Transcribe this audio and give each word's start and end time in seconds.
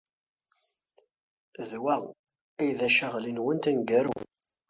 D 1.69 1.71
wa 1.83 1.95
ay 2.61 2.69
d 2.77 2.79
acaɣli-nwent 2.87 3.69
aneggaru. 3.69 4.15